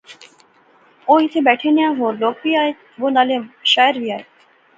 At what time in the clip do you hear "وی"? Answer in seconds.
2.43-2.51, 4.01-4.09